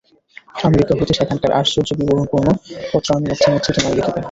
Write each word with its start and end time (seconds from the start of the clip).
America 0.61 0.93
হইতে 0.93 1.13
সেখানকার 1.19 1.51
আশ্চর্যবিবরণপূর্ণ 1.59 2.47
পত্র 2.91 3.09
আমি 3.11 3.27
মধ্যে 3.31 3.49
মধ্যে 3.53 3.71
তোমায় 3.75 3.95
লিখিব। 3.97 4.15